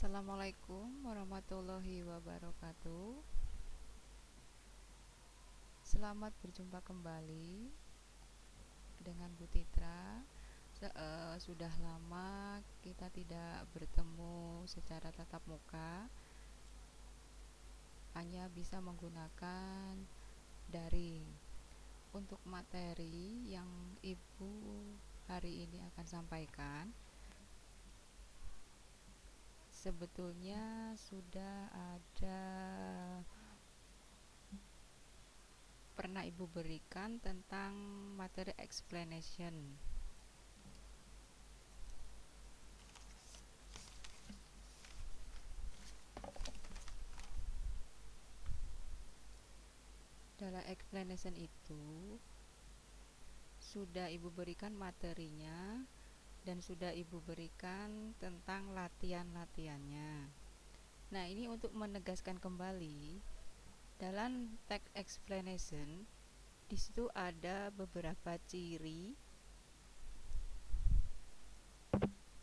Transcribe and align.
Assalamualaikum 0.00 1.04
warahmatullahi 1.04 2.00
wabarakatuh. 2.08 3.20
Selamat 5.84 6.32
berjumpa 6.40 6.80
kembali 6.80 7.68
dengan 9.04 9.28
Bu 9.36 9.44
Titra. 9.52 10.24
uh, 10.96 11.36
sudah 11.36 11.68
lama 11.84 12.64
kita 12.80 13.12
tidak 13.12 13.68
bertemu 13.76 14.64
secara 14.64 15.12
tatap 15.12 15.44
muka, 15.44 16.08
hanya 18.16 18.48
bisa 18.56 18.80
menggunakan 18.80 20.00
daring. 20.72 21.28
Untuk 22.16 22.40
materi 22.48 23.52
yang 23.52 23.68
Ibu 24.00 24.80
hari 25.28 25.68
ini 25.68 25.84
akan 25.92 26.06
sampaikan 26.08 26.88
sebetulnya 29.80 30.92
sudah 31.08 31.72
ada 31.72 32.42
pernah 35.96 36.20
ibu 36.20 36.44
berikan 36.52 37.16
tentang 37.24 37.72
materi 38.12 38.52
explanation. 38.60 39.56
Dalam 50.36 50.64
explanation 50.68 51.36
itu 51.40 52.20
sudah 53.60 54.12
ibu 54.12 54.28
berikan 54.28 54.76
materinya 54.76 55.84
dan 56.44 56.64
sudah 56.64 56.92
Ibu 56.96 57.20
berikan 57.24 58.16
tentang 58.16 58.72
latihan-latihannya. 58.72 60.30
Nah, 61.10 61.24
ini 61.26 61.50
untuk 61.50 61.74
menegaskan 61.74 62.38
kembali 62.38 63.18
dalam 64.00 64.56
text 64.70 64.88
explanation 64.96 66.08
di 66.70 66.78
situ 66.78 67.10
ada 67.12 67.68
beberapa 67.74 68.38
ciri 68.46 69.12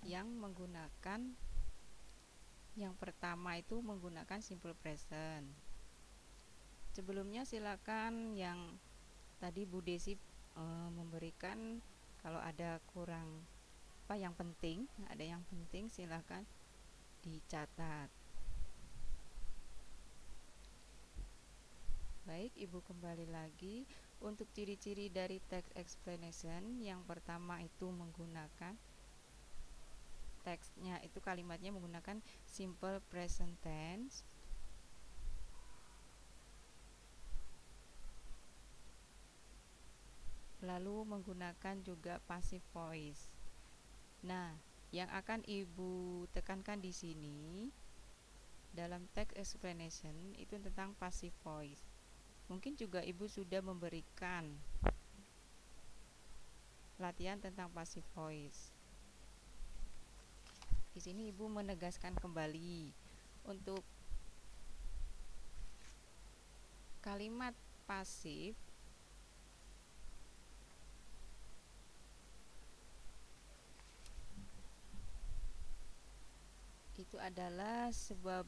yang 0.06 0.28
menggunakan 0.36 1.34
yang 2.78 2.94
pertama 2.94 3.58
itu 3.58 3.82
menggunakan 3.82 4.38
simple 4.38 4.78
present. 4.78 5.50
Sebelumnya 6.94 7.42
silakan 7.42 8.38
yang 8.38 8.78
tadi 9.42 9.66
Bu 9.66 9.82
Desi 9.82 10.14
e, 10.54 10.64
memberikan 10.94 11.82
kalau 12.22 12.38
ada 12.38 12.78
kurang 12.94 13.48
apa 14.08 14.16
yang 14.16 14.31
penting? 14.39 14.88
Ada 15.11 15.36
yang 15.36 15.44
penting 15.52 15.91
silahkan 15.91 16.47
dicatat. 17.27 18.08
Baik 22.23 22.55
ibu 22.55 22.80
kembali 22.88 23.27
lagi. 23.27 23.83
Untuk 24.23 24.47
ciri-ciri 24.55 25.11
dari 25.11 25.44
text 25.52 25.75
explanation 25.75 26.80
yang 26.80 27.03
pertama 27.03 27.59
itu 27.59 27.91
menggunakan 27.91 28.80
teksnya 30.47 31.03
itu 31.03 31.19
kalimatnya 31.19 31.75
menggunakan 31.75 32.23
simple 32.47 33.03
present 33.11 33.59
tense. 33.59 34.23
Lalu 40.64 40.95
menggunakan 41.03 41.83
juga 41.83 42.23
passive 42.23 42.64
voice 42.71 43.36
Nah, 44.26 44.58
yang 44.90 45.12
akan 45.12 45.44
Ibu 45.46 46.26
tekankan 46.32 46.80
di 46.80 46.96
sini 46.96 47.70
dalam 48.72 49.06
text 49.12 49.36
explanation 49.36 50.34
itu 50.40 50.58
tentang 50.58 50.96
passive 50.98 51.36
voice. 51.44 51.84
Mungkin 52.48 52.80
juga 52.80 53.04
Ibu 53.04 53.27
sudah 53.27 53.60
memberikan 53.60 54.56
latihan 56.98 57.38
tentang 57.38 57.70
passive 57.70 58.08
voice. 58.16 58.73
Di 60.98 61.04
sini 61.04 61.30
Ibu 61.30 61.45
menegaskan 61.45 62.17
kembali 62.17 62.89
untuk 63.45 63.86
kalimat 67.06 67.54
pasif 67.86 68.58
itu 76.98 77.17
adalah 77.27 77.92
sebuah 77.92 78.48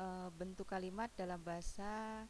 e, 0.00 0.06
bentuk 0.32 0.64
kalimat 0.64 1.12
dalam 1.12 1.38
bahasa 1.44 2.24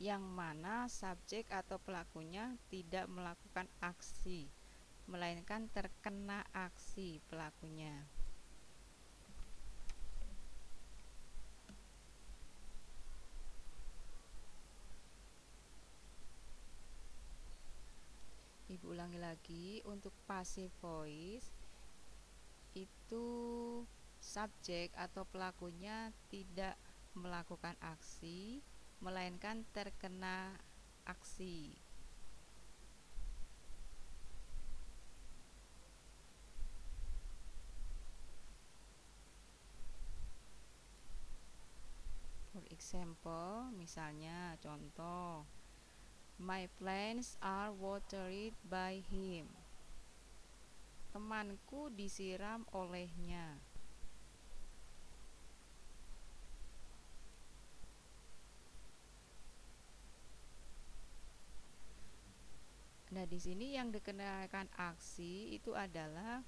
yang 0.00 0.22
mana 0.22 0.88
subjek 0.88 1.50
atau 1.52 1.76
pelakunya 1.82 2.56
tidak 2.72 3.04
melakukan 3.10 3.68
aksi 3.84 4.48
melainkan 5.08 5.64
terkena 5.72 6.44
aksi 6.52 7.16
pelakunya. 7.32 8.04
Ibu 18.68 18.92
ulangi 18.92 19.16
lagi 19.16 19.80
untuk 19.88 20.12
passive 20.28 20.68
voice 20.84 21.48
itu 22.76 23.24
subjek 24.18 24.92
atau 24.98 25.24
pelakunya 25.26 26.12
tidak 26.28 26.74
melakukan 27.16 27.74
aksi 27.82 28.62
melainkan 28.98 29.62
terkena 29.70 30.58
aksi. 31.06 31.78
For 42.50 42.66
example, 42.74 43.70
misalnya 43.74 44.58
contoh 44.58 45.46
My 46.38 46.70
plants 46.78 47.34
are 47.42 47.74
watered 47.74 48.54
by 48.62 49.02
him 49.02 49.50
temanku 51.18 51.90
disiram 51.98 52.62
olehnya. 52.70 53.58
Nah, 63.18 63.26
di 63.26 63.34
sini 63.34 63.74
yang 63.74 63.90
dikenakan 63.90 64.70
aksi 64.78 65.50
itu 65.50 65.74
adalah 65.74 66.38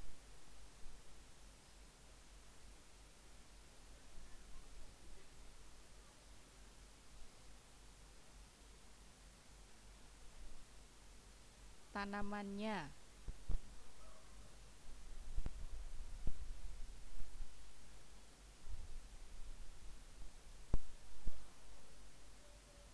tanamannya. 11.91 13.03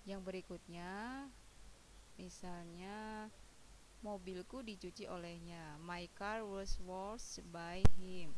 yang 0.06 0.22
berikutnya 0.22 1.26
misalnya 2.16 3.26
mobilku 4.16 4.64
dicuci 4.64 5.04
olehnya. 5.04 5.76
My 5.84 6.08
car 6.16 6.40
was 6.40 6.80
washed 6.80 7.44
by 7.52 7.84
him 8.00 8.32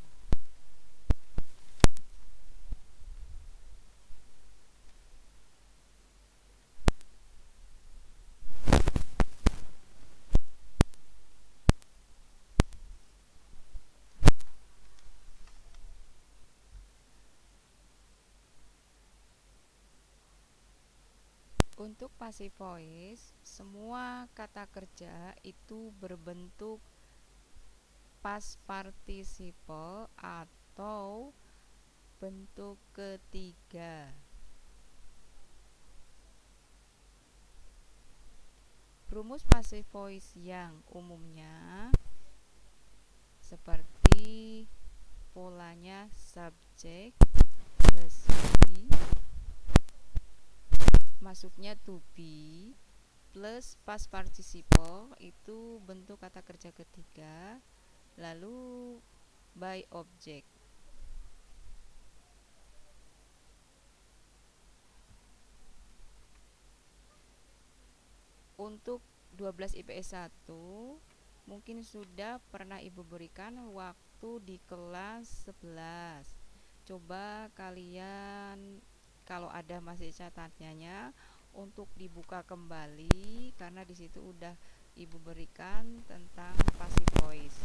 Untuk 21.78 22.10
passive 22.19 22.50
voice, 22.58 23.30
semua 23.46 24.26
kata 24.34 24.66
kerja 24.66 25.30
itu 25.46 25.94
berbentuk 26.02 26.82
past 28.19 28.58
participle 28.66 30.10
atau 30.19 31.30
bentuk 32.19 32.82
ketiga. 32.90 34.10
Rumus 39.06 39.46
passive 39.46 39.86
voice 39.94 40.34
yang 40.34 40.82
umumnya 40.90 41.88
seperti 43.38 44.66
pola 45.30 45.72
polanya 45.72 46.10
subject 46.12 47.14
plus 47.78 48.26
be 48.66 48.90
masuknya 51.18 51.74
to 51.82 51.98
be 52.14 52.70
plus 53.34 53.74
past 53.82 54.06
participle 54.08 55.10
itu 55.18 55.82
bentuk 55.82 56.22
kata 56.22 56.40
kerja 56.46 56.70
ketiga 56.70 57.58
lalu 58.18 58.98
by 59.54 59.82
object. 59.90 60.46
Untuk 68.58 69.02
12 69.38 69.78
IPS 69.86 70.18
1 70.18 70.50
mungkin 71.46 71.80
sudah 71.86 72.42
pernah 72.50 72.82
Ibu 72.82 73.06
berikan 73.06 73.54
waktu 73.70 74.30
di 74.42 74.58
kelas 74.66 75.46
11 75.46 76.26
coba 76.90 77.52
kalian 77.54 78.82
kalau 79.28 79.52
ada 79.52 79.76
masih 79.84 80.08
catatannya 80.08 81.12
untuk 81.52 81.92
dibuka 82.00 82.40
kembali 82.48 83.52
karena 83.60 83.84
di 83.84 83.92
situ 83.92 84.25
udah 84.25 84.56
Ibu 84.98 85.20
berikan 85.22 86.02
tentang 86.10 86.56
passive 86.75 87.12
voice. 87.22 87.60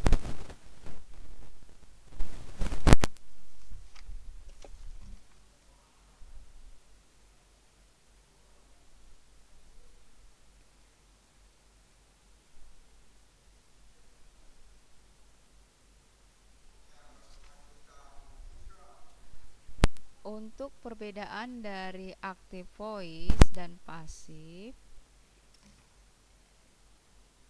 Untuk 20.24 20.72
perbedaan 20.80 21.60
dari 21.60 22.16
active 22.24 22.64
voice 22.80 23.44
dan 23.52 23.75
pasif 23.84 24.72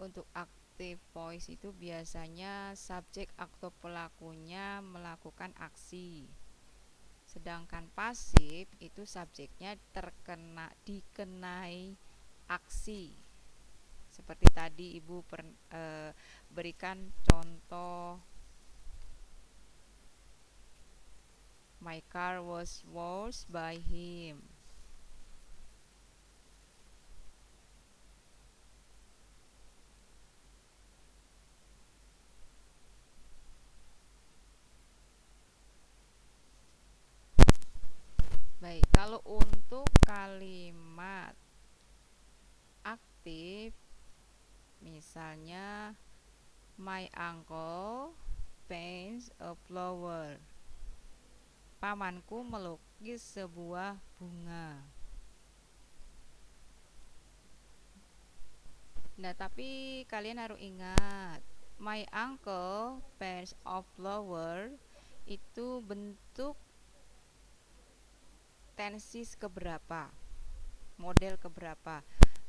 Untuk 0.02 0.26
active 0.34 0.98
voice 1.14 1.54
itu 1.54 1.70
biasanya 1.70 2.74
subjek 2.74 3.30
atau 3.38 3.70
pelakunya 3.78 4.82
melakukan 4.82 5.54
aksi. 5.62 6.26
Sedangkan 7.30 7.94
pasif 7.94 8.66
itu 8.82 9.06
subjeknya 9.06 9.78
terkena 9.94 10.74
dikenai 10.82 11.94
aksi. 12.50 13.14
Seperti 14.10 14.50
tadi 14.50 14.98
Ibu 14.98 15.26
per, 15.26 15.42
e, 15.70 16.14
berikan 16.50 17.10
contoh 17.26 18.33
My 21.84 22.00
car 22.08 22.40
was 22.40 22.80
washed 22.88 23.52
by 23.52 23.76
him. 23.76 24.40
Baik, 38.64 38.88
kalau 38.96 39.20
untuk 39.28 39.84
kalimat 40.08 41.36
aktif 42.88 43.76
misalnya 44.80 46.00
my 46.80 47.12
uncle 47.12 48.16
paints 48.72 49.28
a 49.44 49.52
flower 49.68 50.40
pamanku 51.84 52.48
melukis 52.48 53.20
sebuah 53.36 54.00
bunga. 54.16 54.80
Nah, 59.20 59.36
tapi 59.36 60.02
kalian 60.08 60.40
harus 60.40 60.64
ingat, 60.64 61.44
my 61.76 62.08
uncle 62.16 63.04
paints 63.20 63.52
a 63.68 63.84
flower 64.00 64.72
itu 65.28 65.84
bentuk 65.84 66.56
tensis 68.80 69.36
keberapa? 69.36 70.08
Model 70.96 71.36
keberapa? 71.36 72.00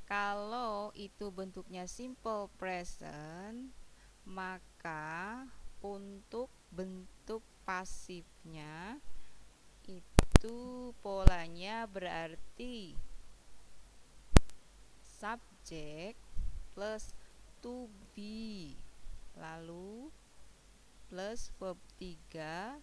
Kalau 0.07 0.95
itu 0.95 1.35
bentuknya 1.35 1.91
simple 1.91 2.47
present, 2.55 3.75
maka 4.23 5.43
untuk 5.83 6.47
bentuk 6.71 7.43
pasifnya 7.67 9.03
itu 9.89 10.93
polanya 11.05 11.85
berarti 11.89 12.97
subjek 15.01 16.17
plus 16.77 17.17
to 17.65 17.89
be. 18.13 18.77
Lalu 19.41 20.13
plus 21.09 21.49
verb 21.57 21.81
3 21.97 22.77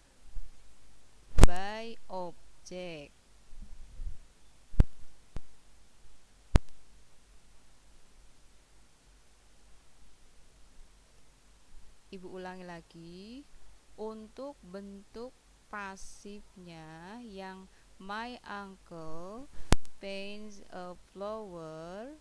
by 1.46 1.94
object. 2.10 3.14
Ibu 12.12 12.26
ulangi 12.28 12.66
lagi. 12.66 13.46
Untuk 13.96 14.56
bentuk 14.64 15.30
pasifnya 15.72 17.16
yang 17.24 17.64
my 17.96 18.36
uncle 18.44 19.48
paints 20.04 20.60
a 20.68 20.92
flower 21.16 22.12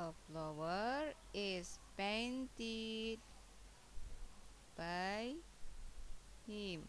a 0.00 0.16
flower 0.32 1.12
is 1.36 1.76
painted 1.92 3.20
by 4.72 5.36
him. 6.48 6.80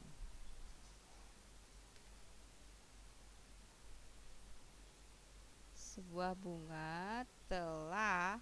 Sebuah 5.76 6.40
bunga 6.40 7.28
telah 7.52 8.40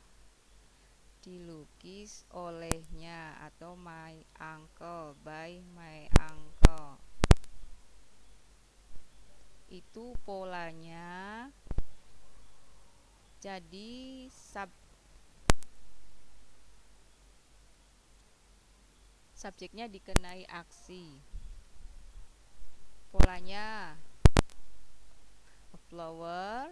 dilukis 1.25 2.29
olehnya 2.29 3.41
atau 3.41 3.73
my 3.73 4.21
uncle 4.37 5.17
by 5.25 5.65
my 5.73 6.05
uncle. 6.13 7.01
Itu 9.99 10.15
polanya 10.23 11.51
jadi 13.43 13.91
sub 14.31 14.71
subjeknya 19.35 19.91
dikenai 19.91 20.47
aksi. 20.47 21.19
Polanya 23.11 23.99
a 25.75 25.79
flower 25.91 26.71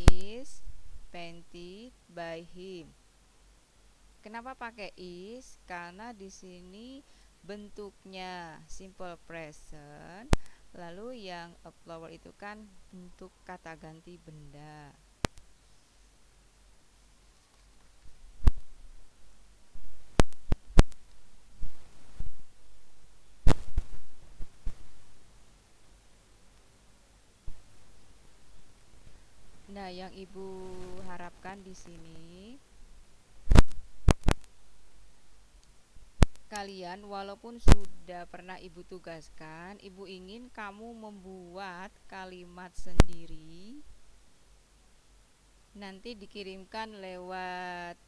is 0.00 0.64
painted 1.12 1.92
by 2.08 2.48
him. 2.56 2.88
Kenapa 4.24 4.56
pakai 4.56 4.88
is? 4.96 5.60
Karena 5.68 6.16
di 6.16 6.32
sini 6.32 7.04
bentuknya 7.44 8.56
simple 8.64 9.20
present 9.28 10.32
lalu 10.74 11.30
yang 11.30 11.54
a 11.62 11.70
flower 11.70 12.10
itu 12.10 12.34
kan 12.34 12.66
bentuk 12.90 13.30
kata 13.46 13.78
ganti 13.78 14.18
benda. 14.18 14.90
Nah, 29.74 29.90
yang 29.90 30.14
Ibu 30.14 30.46
harapkan 31.10 31.58
di 31.66 31.74
sini 31.74 32.54
kalian 36.54 37.02
walaupun 37.10 37.58
sudah 37.58 38.30
pernah 38.30 38.54
Ibu 38.62 38.86
tugaskan, 38.86 39.82
Ibu 39.82 40.06
ingin 40.06 40.46
kamu 40.54 40.94
membuat 40.94 41.90
kalimat 42.06 42.70
sendiri. 42.78 43.82
Nanti 45.74 46.14
dikirimkan 46.14 47.02
lewat 47.02 47.98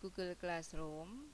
Google 0.00 0.32
Classroom 0.40 1.28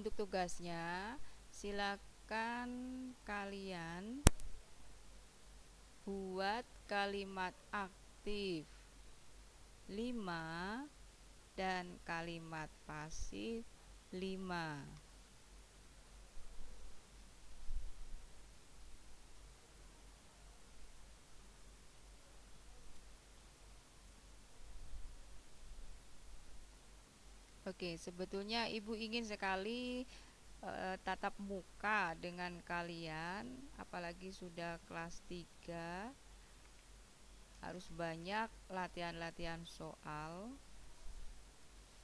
Untuk 0.00 0.16
tugasnya, 0.16 1.20
silakan 1.52 2.72
kalian 3.20 4.24
buat 6.08 6.64
kalimat 6.88 7.52
aktif 7.68 8.64
5 9.92 10.88
dan 11.52 12.00
kalimat 12.08 12.72
pasif 12.88 13.68
5. 14.08 15.09
Oke, 27.70 27.94
sebetulnya 28.02 28.66
Ibu 28.66 28.98
ingin 28.98 29.22
sekali 29.22 30.02
e, 30.58 30.72
tatap 31.06 31.38
muka 31.38 32.18
dengan 32.18 32.58
kalian, 32.66 33.46
apalagi 33.78 34.34
sudah 34.34 34.82
kelas 34.90 35.22
3 35.30 36.10
harus 37.62 37.86
banyak 37.94 38.50
latihan-latihan 38.74 39.62
soal. 39.70 40.50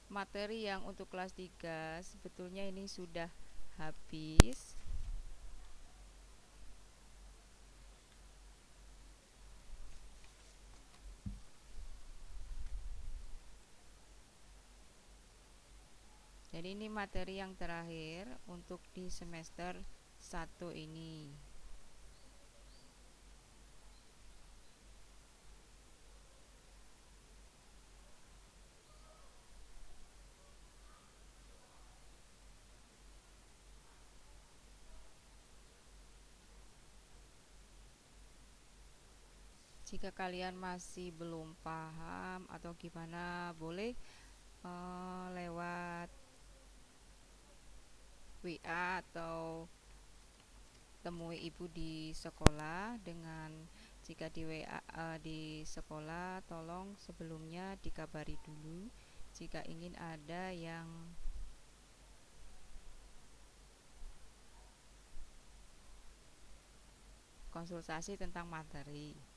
Materi 0.07 0.71
yang 0.71 0.87
untuk 0.87 1.11
kelas 1.11 1.35
3 1.35 1.99
sebetulnya 1.99 2.63
ini 2.63 2.87
sudah 2.87 3.27
habis. 3.75 4.76
Jadi 16.67 16.83
ini 16.83 16.91
materi 16.91 17.39
yang 17.39 17.55
terakhir 17.55 18.27
untuk 18.43 18.83
di 18.91 19.07
semester 19.07 19.79
1 20.19 20.75
ini. 20.75 21.31
Jika 39.87 40.11
kalian 40.11 40.59
masih 40.59 41.15
belum 41.15 41.55
paham 41.63 42.43
atau 42.51 42.75
gimana, 42.75 43.55
boleh 43.55 43.95
uh, 44.67 45.31
lewat 45.31 46.16
WA 48.47 49.03
atau 49.03 49.67
temui 51.03 51.43
ibu 51.43 51.67
di 51.67 52.15
sekolah 52.15 52.95
dengan 53.03 53.51
jika 54.07 54.31
di 54.31 54.47
WA 54.47 54.79
uh, 54.95 55.19
di 55.19 55.67
sekolah 55.67 56.39
tolong 56.47 56.95
sebelumnya 56.95 57.75
dikabari 57.83 58.39
dulu 58.47 58.87
jika 59.35 59.59
ingin 59.67 59.93
ada 59.99 60.55
yang 60.55 60.87
konsultasi 67.51 68.15
tentang 68.15 68.45
materi. 68.47 69.36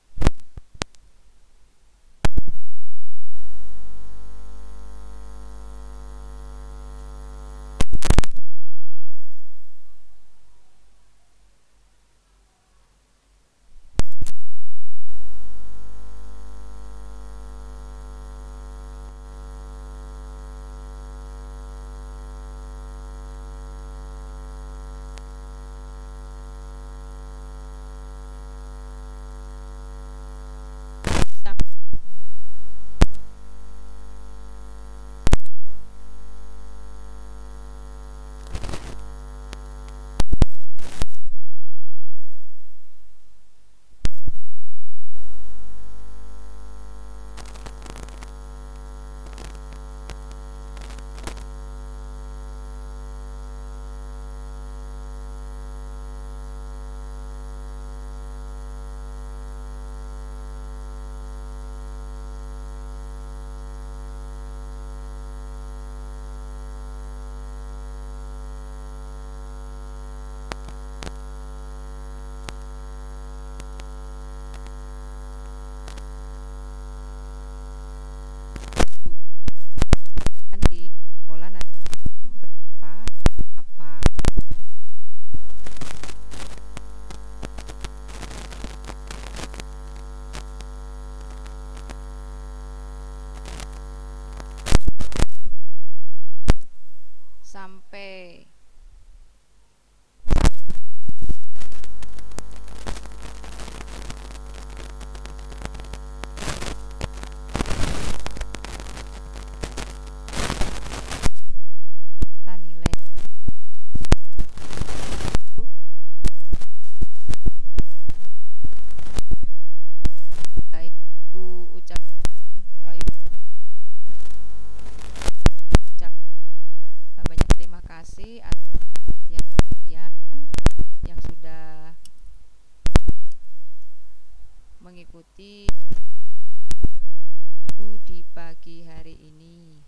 Di 138.11 138.27
pagi 138.27 138.83
hari 138.83 139.15
ini. 139.15 139.79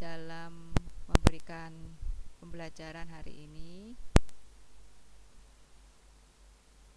Dalam 0.00 0.72
memberikan 1.04 1.68
pembelajaran 2.40 3.04
hari 3.12 3.44
ini 3.44 3.92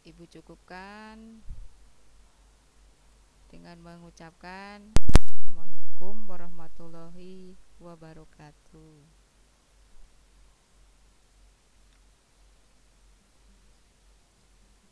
Ibu 0.07 0.23
cukupkan 0.31 1.43
dengan 3.51 3.77
mengucapkan 3.83 4.95
Assalamualaikum 5.43 6.23
warahmatullahi 6.23 7.59
wabarakatuh 7.83 9.22